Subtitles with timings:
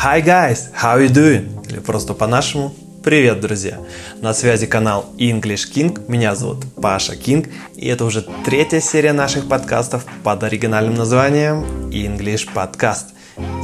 [0.00, 1.68] Hi guys, how you doing?
[1.68, 3.80] Или просто по-нашему Привет, друзья!
[4.20, 9.48] На связи канал English King, меня зовут Паша Кинг, и это уже третья серия наших
[9.48, 13.06] подкастов под оригинальным названием English Podcast.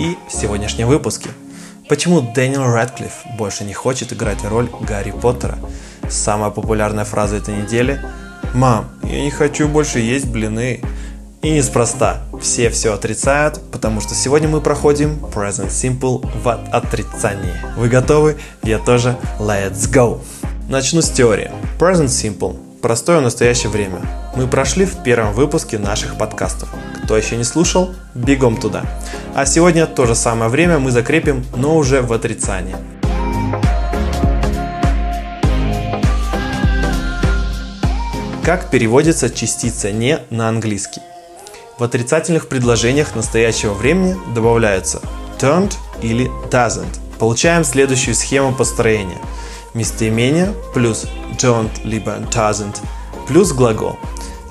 [0.00, 1.30] И в сегодняшнем выпуске
[1.88, 5.56] Почему Дэниел Рэдклифф больше не хочет играть роль Гарри Поттера?
[6.08, 8.00] Самая популярная фраза этой недели
[8.54, 10.82] «Мам, я не хочу больше есть блины».
[11.42, 17.54] И неспроста, все все отрицают, потому что сегодня мы проходим Present Simple в отрицании.
[17.74, 18.36] Вы готовы?
[18.62, 19.16] Я тоже.
[19.40, 20.20] Let's go!
[20.68, 21.50] Начну с теории.
[21.78, 24.02] Present Simple– простое настоящее время.
[24.36, 26.68] Мы прошли в первом выпуске наших подкастов.
[27.04, 28.84] Кто еще не слушал, бегом туда.
[29.34, 32.76] А сегодня то же самое время мы закрепим, но уже в отрицании.
[38.44, 41.00] Как переводится частица «не» на английский?
[41.78, 45.02] В отрицательных предложениях настоящего времени добавляются
[45.40, 47.00] turned или doesn't.
[47.18, 49.18] Получаем следующую схему построения.
[49.74, 51.04] Местоимение плюс
[51.36, 52.76] don't либо doesn't
[53.26, 53.98] плюс глагол.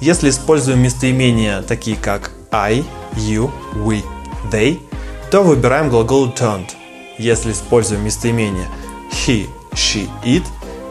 [0.02, 4.04] Если используем местоимения такие как I, you, we,
[4.52, 4.82] they,
[5.32, 6.72] то выбираем глагол turned.
[7.18, 8.68] Если используем местоимение
[9.12, 10.44] he, she, it,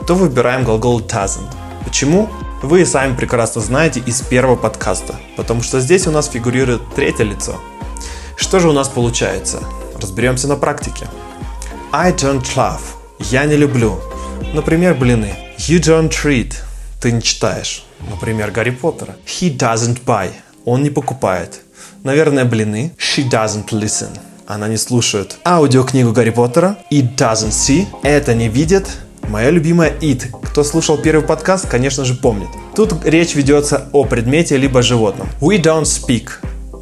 [0.07, 1.53] то выбираем глагол doesn't.
[1.85, 2.31] Почему?
[2.63, 7.61] Вы сами прекрасно знаете из первого подкаста, потому что здесь у нас фигурирует третье лицо.
[8.37, 9.61] Что же у нас получается?
[10.01, 11.09] Разберемся на практике.
[11.93, 12.81] I don't love.
[13.19, 14.01] Я не люблю.
[14.55, 15.35] Например, блины.
[15.59, 16.55] You don't read.
[17.01, 17.85] Ты не читаешь.
[18.09, 19.17] Например, Гарри Поттера.
[19.27, 20.31] He doesn't buy.
[20.65, 21.63] Он не покупает.
[22.05, 22.95] Наверное, блины.
[22.97, 24.17] She doesn't listen.
[24.47, 26.79] Она не слушает аудиокнигу Гарри Поттера.
[26.91, 27.87] It doesn't see.
[28.03, 28.89] Это не видит.
[29.29, 30.27] Моя любимая it.
[30.45, 32.49] Кто слушал первый подкаст, конечно же помнит.
[32.75, 35.29] Тут речь ведется о предмете либо животном.
[35.41, 36.31] We don't speak.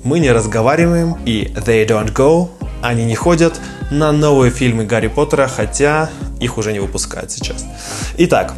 [0.05, 1.17] Мы не разговариваем.
[1.25, 2.49] И they don't go.
[2.83, 7.65] Они не ходят на новые фильмы Гарри Поттера, хотя их уже не выпускают сейчас.
[8.17, 8.55] Итак,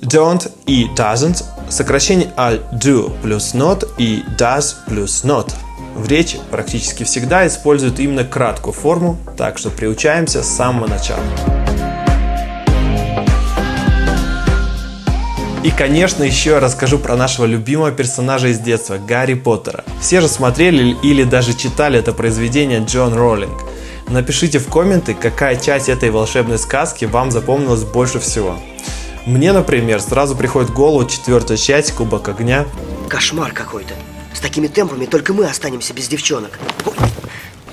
[0.00, 5.52] don't и doesn't сокращение от do плюс not и does плюс not.
[5.96, 11.22] В речи практически всегда используют именно краткую форму, так что приучаемся с самого начала.
[15.66, 19.84] И, конечно, еще я расскажу про нашего любимого персонажа из детства, Гарри Поттера.
[20.00, 23.64] Все же смотрели или даже читали это произведение Джон Роллинг.
[24.06, 28.60] Напишите в комменты, какая часть этой волшебной сказки вам запомнилась больше всего.
[29.26, 32.64] Мне, например, сразу приходит в голову четвертая часть Кубок огня.
[33.08, 33.94] Кошмар какой-то.
[34.34, 36.60] С такими темпами только мы останемся без девчонок.
[36.84, 36.94] Ой,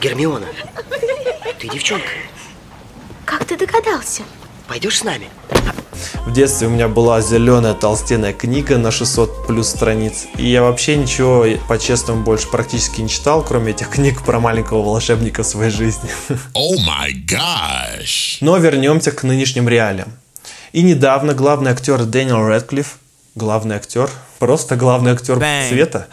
[0.02, 0.48] Гермиона,
[1.60, 2.10] ты девчонка.
[3.24, 4.24] Как ты догадался?
[4.68, 5.30] Пойдешь с нами?
[6.26, 10.26] В детстве у меня была зеленая толстенная книга на 600 плюс страниц.
[10.38, 15.44] И я вообще ничего, по-честному, больше практически не читал, кроме этих книг про маленького волшебника
[15.44, 16.10] в своей жизни.
[16.54, 18.38] Oh my gosh!
[18.42, 20.14] Но вернемся к нынешним реалиям.
[20.72, 22.98] И недавно главный актер Дэниел Рэдклифф,
[23.36, 24.10] главный актер,
[24.40, 25.70] просто главный актер Bang.
[25.70, 26.08] света,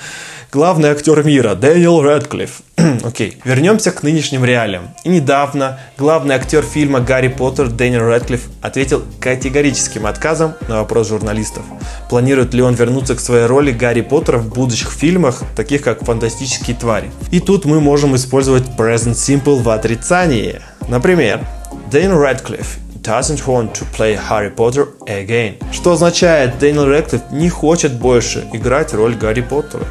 [0.52, 2.60] главный актер мира Дэниел Рэдклифф.
[3.04, 3.36] Окей, okay.
[3.44, 4.90] вернемся к нынешним реалиям.
[5.04, 11.62] И недавно главный актер фильма «Гарри Поттер» Дэниел Рэдклифф ответил категорическим отказом на вопрос журналистов.
[12.08, 16.76] Планирует ли он вернуться к своей роли Гарри Поттера в будущих фильмах, таких как «Фантастические
[16.76, 17.10] твари».
[17.30, 20.60] И тут мы можем использовать present simple в отрицании.
[20.88, 21.44] Например,
[21.90, 25.56] Дэниел Рэдклифф doesn't want to play Harry Potter again.
[25.72, 29.84] Что означает, Дэниел Рэдклифф не хочет больше играть роль Гарри Поттера.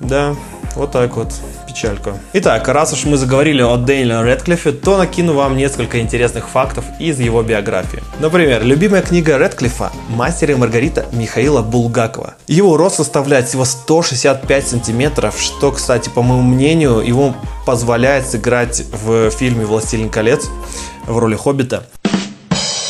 [0.00, 0.34] Да,
[0.74, 1.32] вот так вот.
[1.72, 2.18] Печалька.
[2.34, 7.18] Итак, раз уж мы заговорили о Дэниеле Редклиффе, то накину вам несколько интересных фактов из
[7.18, 8.02] его биографии.
[8.20, 12.34] Например, любимая книга Редклиффа «Мастер и Маргарита» Михаила Булгакова.
[12.46, 17.34] Его рост составляет всего 165 сантиметров, что, кстати, по моему мнению, его
[17.64, 20.50] позволяет сыграть в фильме «Властелин колец»
[21.06, 21.84] в роли Хоббита.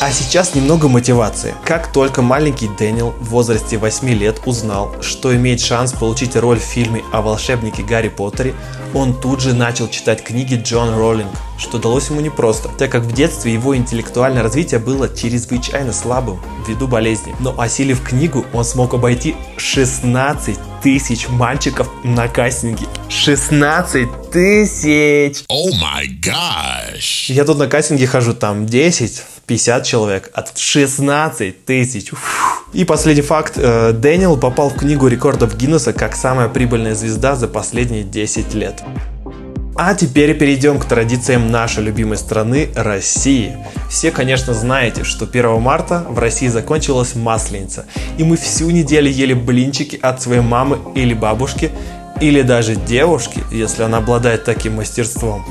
[0.04, 1.54] А сейчас немного мотивации.
[1.64, 6.64] Как только маленький Дэниел в возрасте 8 лет узнал, что имеет шанс получить роль в
[6.64, 8.56] фильме о волшебнике Гарри Поттере,
[8.94, 13.12] он тут же начал читать книги Джон Роллинг, что далось ему непросто, так как в
[13.12, 17.34] детстве его интеллектуальное развитие было чрезвычайно слабым ввиду болезни.
[17.40, 22.86] Но осилив книгу, он смог обойти 16 тысяч мальчиков на кастинге.
[23.08, 25.44] 16 тысяч!
[25.48, 27.30] О май гаш!
[27.30, 32.10] Я тут на кастинге хожу там 10, 50 человек от 16 тысяч.
[32.72, 33.54] И последний факт.
[33.56, 38.82] Э, Дэниел попал в книгу рекордов Гиннесса как самая прибыльная звезда за последние 10 лет.
[39.74, 43.56] А теперь перейдем к традициям нашей любимой страны России.
[43.88, 47.86] Все, конечно, знаете, что 1 марта в России закончилась Масленица,
[48.18, 51.70] и мы всю неделю ели блинчики от своей мамы или бабушки,
[52.20, 55.42] или даже девушки, если она обладает таким мастерством.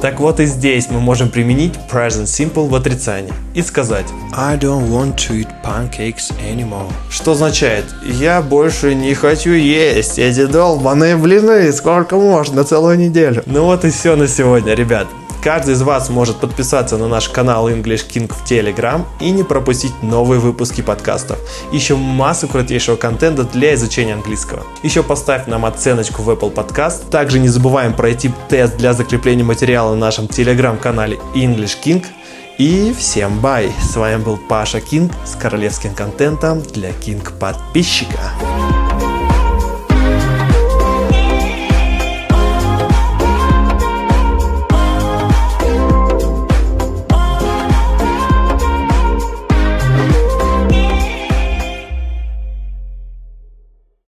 [0.00, 4.90] Так вот и здесь мы можем применить present simple в отрицании и сказать I don't
[4.90, 6.90] want to eat pancakes anymore.
[7.10, 13.42] что означает «Я больше не хочу есть эти долбаные блины, сколько можно, целую неделю».
[13.46, 15.06] Ну вот и все на сегодня, ребят.
[15.46, 19.92] Каждый из вас может подписаться на наш канал English King в Telegram и не пропустить
[20.02, 21.38] новые выпуски подкастов.
[21.70, 24.64] Еще массу крутейшего контента для изучения английского.
[24.82, 27.10] Еще поставь нам оценочку в Apple Podcast.
[27.10, 32.04] Также не забываем пройти тест для закрепления материала на нашем Telegram-канале English King.
[32.58, 33.70] И всем бай!
[33.80, 38.32] С вами был Паша Кинг с королевским контентом для Кинг подписчика.